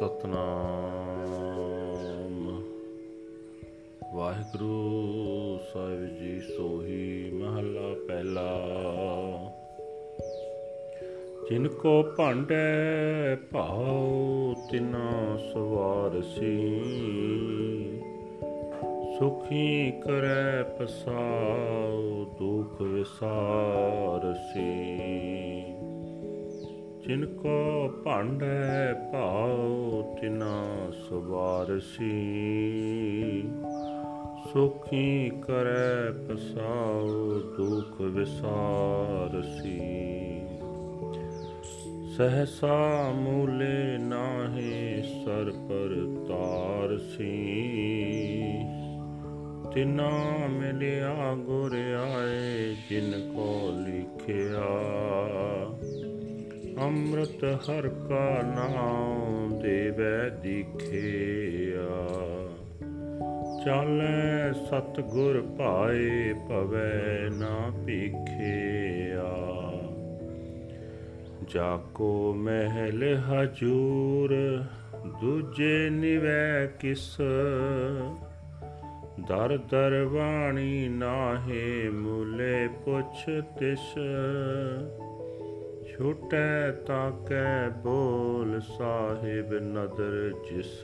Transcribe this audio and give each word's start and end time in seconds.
ਸਤਨਾਮ। 0.00 2.62
ਵਾਹਿਗੁਰੂ 4.14 5.58
ਸਾਹਿਬ 5.72 6.18
ਜੀ 6.18 6.40
ਸੋਹੀ 6.40 7.30
ਮਹਲਾ 7.30 7.94
ਪਹਿਲਾ। 8.08 8.68
ਜਿਨ 11.50 11.68
ਕੋ 11.68 12.02
ਭਾਂਡੇ 12.02 13.36
ਭਾਉ, 13.52 14.54
ਤਿਨਾ 14.70 15.38
ਸਵਾਰਸੀ 15.52 16.80
ਸੁਖੀ 19.18 19.90
ਕਰੈ 19.90 20.62
ਪਸਾਉ, 20.62 22.26
ਦੁਖ 22.38 22.82
ਵਿਸਾਰਸੀ 22.82 24.96
ਜਿਨ 27.08 27.26
ਕੋ 27.26 27.88
ਭਾਂਡੇ 28.04 28.94
ਭਾਉ, 29.12 30.18
ਤਿਨਾ 30.20 30.64
ਸਵਾਰਸੀ 31.08 32.12
ਸੁਖੀ 34.52 35.30
ਕਰੈ 35.42 36.10
ਪਸਾਉ, 36.10 37.08
ਦੁਖ 37.56 38.00
ਵਿਸਾਰਸੀ 38.00 39.80
ਸਹਸਾ 42.16 43.10
ਮੂਲੇ 43.14 43.98
ਨਾਹੀ, 43.98 45.02
ਸਰ 45.02 45.52
ਪਰ 45.68 45.94
ਤਾਰਸੀ 46.28 47.34
ਤਿਨਾ 49.74 50.10
ਮਿਲਿਆ, 50.50 51.34
ਗੁਰ 51.34 51.72
ਆਏ, 52.12 52.76
ਜਿਨ 52.90 53.32
ਕੋ 53.32 53.70
ਲਿਖਿਆ। 53.76 54.70
ਅੰਮ੍ਰਿਤ 56.82 57.44
ਹਰ 57.44 57.88
ਕਾ 57.88 58.42
ਨਾਮ 58.42 59.58
ਦੇਵੈ 59.62 60.28
ਦਿਖਿਆ। 60.28 62.08
ਚਾਲੈ 63.64 64.52
ਸਤ 64.52 65.00
ਗੁਰ 65.00 65.42
ਭਾਏ 65.58 66.32
ਭਵੈ 66.32 67.28
ਨਾ 67.32 67.72
ਭੀਖਿਆ। 67.86 69.54
ਜਾ 71.48 71.76
ਕੋ 71.94 72.34
ਮਹਿਲ 72.34 73.18
ਹਜੂਰ, 73.18 74.62
ਦੂਜੇ 75.20 75.90
ਨਿਵੈ 75.90 76.66
ਕਿਸ। 76.66 77.16
ਦਰ 79.28 79.58
ਦਰ 79.70 80.08
ਬਾਣੀ 80.12 80.88
ਨਾਹੇ 80.88 81.88
ਮੂਲੇ 81.88 82.68
ਪੁੱਛ 82.68 83.30
ਤਿਸ। 83.58 83.98
ਛੋਟੈ 85.98 86.70
ਤਾਕੈ 86.72 87.68
ਬੋਲ 87.68 88.60
ਸਾਹਿਬ 88.60 89.54
ਨਦਰ 89.54 90.32
ਜਿਸ। 90.50 90.82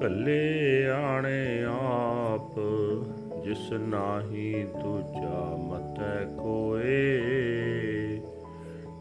ਕੱਲੇ 0.00 0.86
ਆਣੇ 0.90 1.64
ਆਪ, 1.64 2.60
ਜਿਸ 3.44 3.72
ਨਾਹੀ 3.72 4.66
ਦੂਜਾ 4.82 5.56
ਮਤੈ 5.56 6.24
ਕੋਏ। 6.24 7.20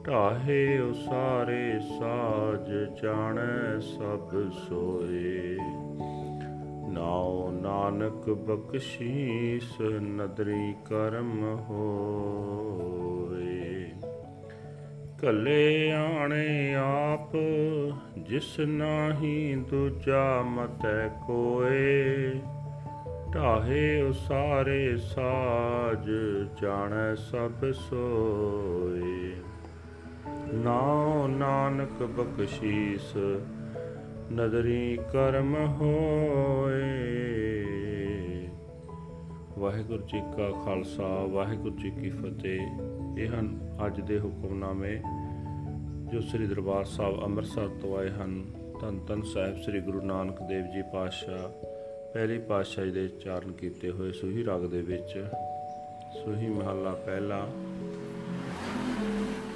ਢਾਹੇ 0.07 0.79
ਉਸਾਰੇ 0.79 1.79
ਸਾਜ 1.99 3.01
ਜਾਣੈ 3.03 3.79
ਸਭ 3.79 4.49
ਸੋਏ। 4.51 5.57
ਨਾਉ 6.89 7.51
ਨਾਨਕ 7.51 8.29
ਬਖਸ਼ੀਸ 8.29 9.81
ਨਦਰੀ 9.81 10.73
ਕਰਮ 10.85 11.43
ਹੋਏ 11.69 13.04
ਕੱਲੇ 15.21 15.91
ਆਣੇ 15.91 16.75
ਆਪ, 16.75 17.35
ਜਿਸ 18.17 18.59
ਨਾਹੀ 18.59 19.55
ਦੂਜਾ 19.69 20.41
ਮਤੈ 20.41 21.07
ਕੋਏ। 21.07 22.15
ਢਾਹੇ 23.35 24.01
ਉਸਾਰੇ 24.01 24.97
ਸਾਜ, 24.97 26.11
ਜਾਣੈ 26.61 27.15
ਸਭ 27.15 27.71
ਸੋਏ। 27.71 29.33
ਨਾਉ 30.53 31.27
ਨਾਨਕ 31.27 32.03
ਬਖਸ਼ੀਸ, 32.03 33.17
ਨਦਰੀ 34.33 34.99
ਕਰਮ 35.13 35.55
ਹੋਏ। 35.55 36.95
ਵਾਹਿਗੁਰੂ 39.59 40.03
ਜੀ 40.03 40.19
ਕਾ 40.19 40.51
ਖਾਲਸਾ, 40.65 41.25
ਵਾਹਿਗੁਰੂ 41.25 41.75
ਜੀ 41.75 41.91
ਕੀ 41.91 42.09
ਫਤਿਹ। 42.09 42.67
ਇਹ 43.17 43.27
ਹਨ 43.27 43.77
ਅੱਜ 43.85 43.99
ਦੇ 44.01 44.19
ਹੁਕਮਨਾਮੇ 44.19 44.95
ਜੋ 46.11 46.21
ਸ੍ਰੀ 46.21 46.47
ਦਰਬਾਰ 46.47 46.85
ਸਾਹਿਬ 46.85 47.23
ਅੰਮ੍ਰਿਤਸਰ 47.23 47.67
ਤੋਂ 47.81 47.97
ਆਏ 47.97 48.09
ਹਨ। 48.09 48.43
ਧੰਨ 48.81 48.99
ਧੰਨ 49.07 49.21
ਸਾਹਿਬ 49.21 49.61
ਸ੍ਰੀ 49.61 49.79
ਗੁਰੂ 49.79 50.01
ਨਾਨਕ 50.01 50.41
ਦੇਵ 50.41 50.65
ਜੀ 50.65 50.81
ਪਾਤਸ਼ਾਹ, 50.93 51.47
ਪਹਿਲੀ 52.13 52.37
ਪਾਤਸ਼ਾਹੀ 52.39 52.91
ਦੇ 52.91 53.07
ਚਾਰਨ 53.07 53.51
ਕੀਤੇ 53.51 53.91
ਹੋਏ 53.91 54.11
ਸੁਹੀ 54.11 54.45
ਰਾਗ 54.45 54.65
ਦੇ 54.65 54.81
ਵਿੱਚ 54.81 55.25
ਸੁਹੀ 56.23 56.47
ਮਹੱਲਾ 56.47 56.91
ਪਹਿਲਾ, 57.05 57.47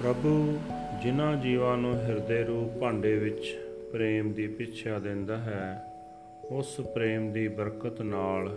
ਪ੍ਰਭੂ, 0.04 0.58
ਜਿਨ੍ਹਾਂ 1.04 1.36
ਜੀਵਾਂ 1.36 1.78
ਨੂੰ 1.78 1.94
ਹਿਰਦੇ 1.96 2.44
ਰੂਪ 2.44 2.80
ਭਾਂਡੇ 2.80 3.16
ਵਿੱਚ 3.18 3.58
ਪ੍ਰੇਮ 3.92 4.34
ਦੀ 4.34 4.48
ਪਿੱਛਾ 4.48 5.00
ਦਿੰਦਾ 5.00 5.38
ਹੈ, 5.38 5.84
ਉਸ 6.50 6.80
ਪ੍ਰੇਮ 6.94 7.32
ਦੀ 7.34 7.48
ਬਰਕਤ 7.48 8.02
ਨਾਲ 8.02 8.50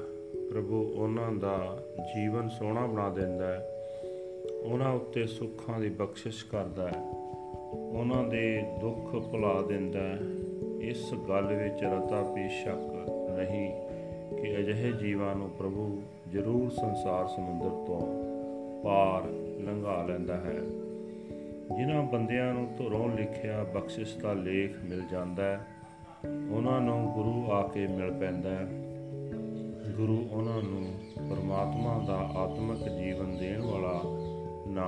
ਪ੍ਰਭੂ 0.50 0.82
ਉਹਨਾਂ 0.92 1.32
ਦਾ 1.32 1.82
ਜੀਵਨ 2.14 2.48
ਸੋਹਣਾ 2.48 2.86
ਬਣਾ 2.86 3.08
ਦਿੰਦਾ 3.08 3.46
ਹੈ। 3.46 3.71
ਉਹਨਾਂ 4.64 4.92
ਉੱਤੇ 4.92 5.26
ਸੁੱਖਾਂ 5.26 5.80
ਦੀ 5.80 5.88
ਬਖਸ਼ਿਸ਼ 5.88 6.46
ਕਰਦਾ 6.46 6.88
ਹੈ। 6.88 7.02
ਉਹਨਾਂ 7.72 8.24
ਦੇ 8.24 8.62
ਦੁੱਖ 8.80 9.16
ਭੁਲਾ 9.16 9.62
ਦਿੰਦਾ 9.62 10.00
ਹੈ। 10.00 10.18
ਇਸ 10.80 11.14
ਗੱਲ 11.28 11.46
ਵਿੱਚ 11.46 11.84
ਰਤਾ 11.84 12.22
ਵੀ 12.22 12.48
ਸ਼ੱਕ 12.48 13.10
ਨਹੀਂ 13.30 13.72
ਕਿ 14.36 14.58
ਅਜਿਹੇ 14.58 14.92
ਜੀਵਾਂ 14.92 15.34
ਨੂੰ 15.34 15.50
ਪ੍ਰਭੂ 15.50 16.02
ਜ਼ਰੂਰ 16.32 16.70
ਸੰਸਾਰ 16.70 17.26
ਸਮੁੰਦਰ 17.26 17.68
ਤੋਂ 17.68 18.00
ਪਾਰ 18.82 19.22
ਲੰਘਾ 19.60 20.02
ਲੈਂਦਾ 20.02 20.36
ਹੈ। 20.36 20.60
ਜਿਨ੍ਹਾਂ 21.76 22.02
ਬੰਦਿਆਂ 22.02 22.54
ਨੂੰ 22.54 22.68
ਧੁਰੋਂ 22.78 23.08
ਲਿਖਿਆ 23.08 23.64
ਬਖਸ਼ਿਸ਼ 23.64 24.18
ਦਾ 24.18 24.32
ਲੇਖ 24.32 24.84
ਮਿਲ 24.84 25.02
ਜਾਂਦਾ 25.10 25.44
ਹੈ, 25.44 25.66
ਉਹਨਾਂ 26.50 26.80
ਨੂੰ 26.80 27.12
ਗੁਰੂ 27.12 27.52
ਆ 27.52 27.68
ਕੇ 27.68 27.86
ਮਿਲ 27.86 28.12
ਪੈਂਦਾ 28.12 28.50
ਹੈ। 28.50 28.66
ਗੁਰੂ 29.96 30.28
ਉਹਨਾਂ 30.30 30.62
ਨੂੰ 30.62 30.86
ਪਰਮਾਤਮਾ 31.30 32.04
ਦਾ 32.06 32.16
ਆਤਮਿਕ 32.16 32.78
ਜੀਵਨ 32.78 32.80
ਦੇਣ 32.80 32.90
ਵਾਲਾ 32.90 32.91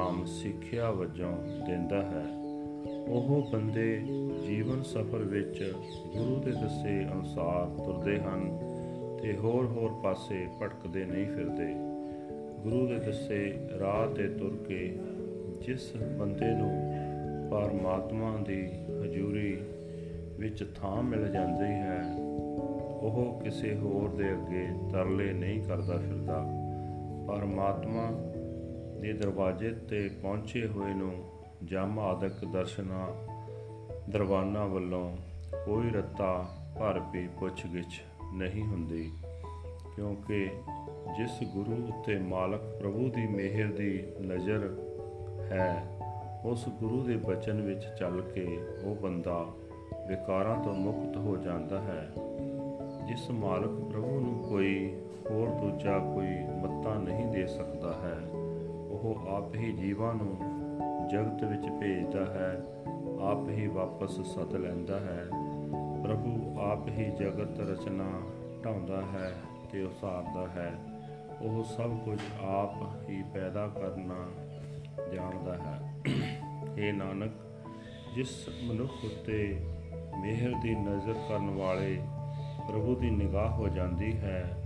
ਨਾਮ 0.04 0.24
ਸਿੱਖਿਆ 0.24 0.90
ਵਜੋਂ 0.90 1.32
ਦਿੰਦਾ 1.66 2.02
ਹੈ। 2.02 2.24
ਉਹ 3.08 3.48
ਬੰਦੇ 3.52 4.00
ਜੀਵਨ 4.46 4.82
ਸਫਰ 4.82 5.18
ਵਿੱਚ 5.18 5.72
ਗੁਰੂ 6.16 6.40
ਦੇ 6.40 6.50
ਦੱਸੇ 6.50 7.04
ਅਨੁਸਾਰ 7.12 7.82
ਤੁਰਦੇ 7.84 8.20
ਹਨ 8.20 8.58
ਤੇ 9.22 9.36
ਹੋਰ-ਹੋਰ 9.36 9.90
ਪਾਸੇ 10.04 10.46
ਭਟਕਦੇ 10.62 11.04
ਨਹੀਂ 11.04 11.26
ਫਿਰਦੇ। 11.26 11.74
ਗੁਰੂ 12.62 12.86
ਦੇ 12.86 12.98
ਦੱਸੇ 12.98 13.68
ਰਾਹ 13.80 14.14
ਤੇ 14.14 14.28
ਤੁਰ 14.28 14.56
ਕੇ 14.68 14.98
ਜਿਸ 15.66 15.96
ਬੰਦੇ 16.18 16.50
ਨੂੰ 16.50 16.70
ਪਰਮਾਤਮਾ 17.50 18.36
ਦੀ 18.36 18.66
ਹਜ਼ੂਰੀ 19.04 19.58
ਵਿੱਚ 20.38 20.72
ਥਾਂ 20.76 21.02
ਮਿਲ 21.02 21.28
ਜਾਂਦੀ 21.28 21.72
ਹੈ, 21.72 22.16
ਉਹ 23.00 23.40
ਕਿਸੇ 23.44 23.74
ਹੋਰ 23.74 24.08
ਦੇ 24.08 24.32
ਅੱਗੇ 24.32 24.66
ਤਰਲੇ 24.92 25.32
ਨਹੀਂ 25.32 25.62
ਕਰਦਾ 25.62 25.96
ਫਿਰਦਾ। 25.96 26.44
ਪਰਮਾਤਮਾ 27.26 28.10
ਦੇ 29.00 29.12
ਦਰਵਾਜ਼ੇ 29.12 29.70
ਤੇ 29.70 30.10
ਪਹੁੰਚੇ 30.22 30.66
ਹੋਏ 30.66 30.94
ਨੂੰ 30.94 31.24
ਜਮ 31.64 31.98
ਆਦਿਕ 31.98 32.44
ਦਰਸ਼ਨਾ 32.52 33.08
ਦਰਵਾਨਾ 34.10 34.64
ਵੱਲੋਂ 34.64 35.16
ਕੋਈ 35.66 35.90
ਰੱਤਾ 35.90 36.48
ਭਰ 36.78 37.00
ਵੀ 37.12 37.28
ਪੁੱਛ-ਗਿੱਛ 37.40 38.00
ਨਹੀਂ 38.32 38.62
ਹੁੰਦੀ, 38.62 39.10
ਕਿਉਂਕਿ 39.96 40.50
ਜਿਸ 41.16 41.48
ਗੁਰੂ 41.52 41.72
ਉੱਤੇ 41.72 42.18
ਮਾਲਕ 42.18 42.60
ਪ੍ਰਭੂ 42.60 43.08
ਦੀ 43.08 43.26
ਮਿਹਰ 43.26 43.72
ਦੀ 43.72 44.04
ਨਜ਼ਰ 44.26 44.76
ਹੈ, 45.40 45.84
ਉਸ 46.44 46.68
ਗੁਰੂ 46.68 47.02
ਦੇ 47.02 47.16
ਬਚਨ 47.16 47.62
ਵਿੱਚ 47.62 47.84
ਚੱਲ 47.98 48.20
ਕੇ 48.20 48.58
ਉਹ 48.84 48.96
ਬੰਦਾ 48.96 49.46
ਵਿਕਾਰਾਂ 50.08 50.64
ਤੋਂ 50.64 50.74
ਮੁਕਤ 50.74 51.16
ਹੋ 51.16 51.36
ਜਾਂਦਾ 51.36 51.80
ਹੈ। 51.80 52.10
ਜਿਸ 53.06 53.30
ਮਾਲਕ 53.30 53.92
ਪ੍ਰਭੂ 53.92 54.20
ਨੂੰ 54.20 54.42
ਕੋਈ 54.48 54.96
ਹੋਰ 55.30 55.48
ਦੂਜਾ 55.48 55.98
ਕੋਈ 55.98 56.44
ਮੱਤਾ 56.62 56.94
ਨਹੀਂ 56.94 57.26
ਦੇ 57.26 57.46
ਸਕਦਾ 57.46 57.92
ਹੈ 57.92 58.43
ਉਹ 59.04 59.28
ਆਪ 59.28 59.54
ਹੀ 59.54 59.72
ਜੀਵਾਂ 59.72 60.14
ਨੂੰ 60.14 60.36
ਜਗਤ 61.08 61.44
ਵਿੱਚ 61.44 61.68
ਭੇਜਦਾ 61.80 62.26
ਹੈ, 62.26 62.64
ਆਪ 63.20 63.48
ਹੀ 63.48 63.66
ਵਾਪਸ 63.66 64.20
ਸੱਦ 64.20 64.52
ਲੈਂਦਾ 64.52 65.00
ਹੈ। 65.00 65.24
ਪ੍ਰਭੂ 66.02 66.60
ਆਪ 66.60 66.88
ਹੀ 66.88 67.10
ਜਗਤ 67.10 67.60
ਰਚਨਾ 67.60 68.20
ਢਾਉਂਦਾ 68.64 69.02
ਹੈ 69.02 69.34
ਤੇ 69.72 69.82
ਉਸਾਰਦਾ 69.82 70.48
ਹੈ। 70.48 70.72
ਉਹ 71.42 71.64
ਸਭ 71.64 71.98
ਕੁਝ 71.98 72.18
ਆਪ 72.44 72.74
ਹੀ 73.08 73.22
ਪੈਦਾ 73.34 73.68
ਕਰਨਾ 73.68 74.28
ਜਾਣਦਾ 75.14 75.54
ਹੈ। 75.54 75.94
ਇਹ 76.78 76.92
ਨਾਨਕ, 76.92 77.32
ਜਿਸ 78.14 78.48
ਮਨੁੱਖ 78.64 78.92
ਉੱਤੇ 79.04 79.66
ਮਿਹਰ 80.20 80.54
ਦੀ 80.62 80.74
ਨਜ਼ਰ 80.74 81.14
ਕਰਨ 81.28 81.50
ਵਾਲੇ 81.50 82.00
ਪ੍ਰਭੂ 82.68 82.94
ਦੀ 82.94 83.10
ਨਿਗਾਹ 83.10 83.48
ਹੋ 83.48 83.68
ਜਾਂਦੀ 83.68 84.16
ਹੈ, 84.16 84.62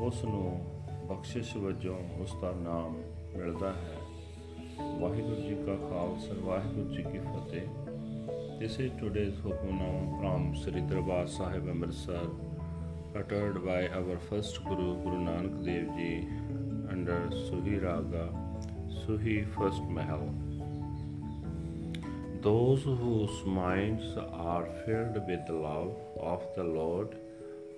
ਉਸ 0.00 0.24
ਨੂੰ 0.24 0.60
ਬਖਸ਼ਿਸ਼ 1.08 1.56
ਵਜੋਂ 1.56 1.98
ਉਸ 2.20 2.36
ਦਾ 2.42 2.50
ਨਾਮ 2.50 2.96
ਮਿਲਦਾ 3.36 3.72
ਹੈ 3.72 3.98
ਵਾਹਿਗੁਰੂ 5.00 5.34
ਜੀ 5.36 5.54
ਕਾ 5.66 5.74
ਖਾਲਸਾ 5.88 6.34
ਵਾਹਿਗੁਰੂ 6.44 6.94
ਜੀ 6.94 7.02
ਕੀ 7.02 7.18
ਫਤਿਹ 7.18 7.84
This 8.58 8.74
is 8.82 8.92
today's 8.98 9.38
Hukunam 9.44 10.04
from 10.18 10.44
Sri 10.58 10.80
Darbar 10.90 11.22
Sahib 11.26 11.64
Amritsar, 11.70 12.20
uttered 13.20 13.56
by 13.64 13.88
our 13.88 14.14
first 14.28 14.60
Guru, 14.66 14.86
Guru 15.02 15.18
Nanak 15.24 15.56
Dev 15.64 15.88
Ji, 15.96 16.28
under 16.92 17.18
Suhi 17.40 17.74
Raga, 17.82 18.28
Suhi 19.00 19.34
First 19.56 19.82
Mahal. 19.98 20.24
Those 22.42 22.84
whose 23.02 23.44
minds 23.44 24.16
are 24.48 24.66
filled 24.86 25.20
with 25.26 25.54
love 25.66 25.94
of 26.32 26.48
the 26.56 26.64
Lord 26.64 27.16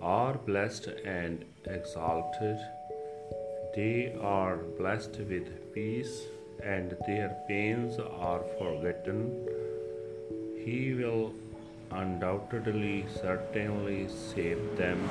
are 0.02 0.34
blessed 0.50 0.88
and 1.04 1.44
exalted. 1.64 2.58
They 3.76 4.16
are 4.22 4.56
blessed 4.78 5.18
with 5.30 5.48
peace, 5.74 6.22
and 6.62 6.96
their 7.06 7.36
pains 7.46 7.98
are 7.98 8.42
forgotten. 8.58 9.18
He 10.64 10.94
will 10.94 11.34
undoubtedly, 11.90 13.04
certainly 13.20 14.08
save 14.08 14.78
them. 14.78 15.06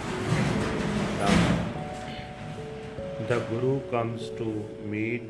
The, 3.28 3.40
Guru 3.52 3.82
comes 3.92 4.30
to 4.40 4.66
meet 4.84 5.30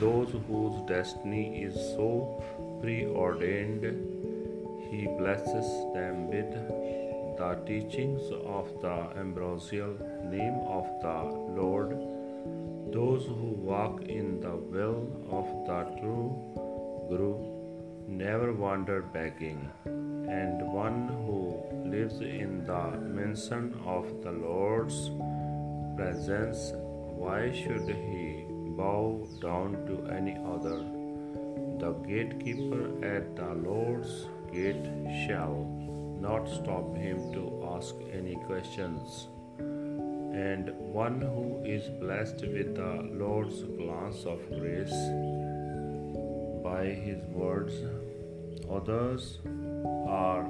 those 0.00 0.34
whose 0.48 0.82
destiny 0.88 1.62
is 1.62 1.74
so 1.74 2.42
preordained. 2.82 3.84
He 4.90 5.06
blesses 5.06 5.68
them 5.94 6.26
with 6.26 6.52
the 7.38 7.54
teachings 7.64 8.22
of 8.44 8.80
the 8.82 8.96
ambrosial 9.16 9.94
name 10.24 10.58
of 10.66 10.88
the 11.00 11.18
Lord. 11.60 12.19
Those 12.92 13.24
who 13.24 13.54
walk 13.70 14.02
in 14.02 14.40
the 14.40 14.56
will 14.56 15.06
of 15.30 15.46
the 15.66 15.80
true 16.00 16.34
Guru 17.08 17.60
never 18.08 18.52
wander 18.52 19.02
begging, 19.02 19.70
and 19.84 20.72
one 20.72 21.06
who 21.08 21.62
lives 21.88 22.20
in 22.20 22.64
the 22.66 22.90
mention 22.98 23.74
of 23.86 24.22
the 24.22 24.32
Lord's 24.32 25.10
presence, 25.96 26.72
why 26.74 27.52
should 27.52 27.88
he 27.88 28.46
bow 28.76 29.24
down 29.40 29.86
to 29.86 30.12
any 30.12 30.36
other? 30.44 30.78
The 31.78 31.92
gatekeeper 32.06 33.04
at 33.04 33.36
the 33.36 33.54
Lord's 33.54 34.26
gate 34.52 34.88
shall 35.26 35.64
not 36.20 36.48
stop 36.48 36.96
him 36.96 37.32
to 37.32 37.68
ask 37.76 37.94
any 38.12 38.34
questions. 38.46 39.28
And 40.32 40.70
one 40.92 41.20
who 41.20 41.62
is 41.64 41.88
blessed 42.00 42.42
with 42.42 42.76
the 42.76 43.08
Lord's 43.12 43.62
glance 43.62 44.24
of 44.24 44.40
grace 44.48 45.00
by 46.62 46.86
his 46.86 47.22
words, 47.26 47.74
others 48.70 49.38
are 50.08 50.44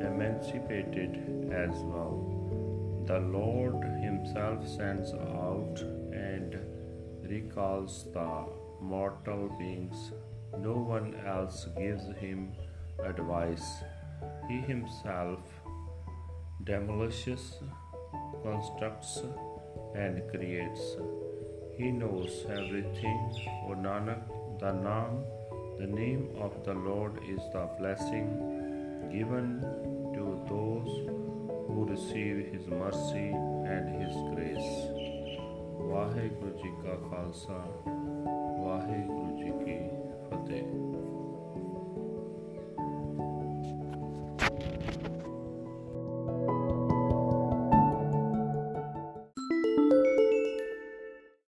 emancipated 0.00 1.50
as 1.52 1.70
well. 1.84 3.04
The 3.06 3.20
Lord 3.20 3.82
Himself 4.02 4.66
sends 4.66 5.12
out 5.12 5.80
and 6.12 6.58
recalls 7.22 8.04
the 8.12 8.46
mortal 8.80 9.48
beings. 9.58 10.12
No 10.58 10.72
one 10.72 11.14
else 11.26 11.66
gives 11.76 12.06
him 12.18 12.52
advice. 13.04 13.66
He 14.48 14.58
himself 14.60 15.40
demolishes, 16.64 17.58
constructs, 18.43 19.21
and 19.95 20.21
creates. 20.31 20.97
He 21.77 21.91
knows 21.91 22.45
everything. 22.49 23.19
O 23.67 23.75
Nanak, 23.75 24.21
the 24.59 24.71
Naam, 24.71 25.23
the 25.79 25.87
name 25.87 26.29
of 26.39 26.63
the 26.63 26.73
Lord 26.73 27.19
is 27.27 27.39
the 27.53 27.69
blessing 27.79 28.27
given 29.11 29.61
to 30.15 30.25
those 30.47 30.91
who 31.67 31.85
receive 31.89 32.53
His 32.53 32.67
mercy 32.67 33.29
and 33.75 33.85
His 34.01 34.15
grace. 34.33 34.73
Waheguru 35.91 36.49
ji 36.57 36.69
ਕਾ 36.83 36.95
ਖਾਲਸਾ 37.09 37.53
ਵਾਹਿਗੁਰੂ 38.63 39.24
ਜੀ 39.24 39.24
ਕੀ 39.24 39.24
ਫਤਿਹ 39.24 39.24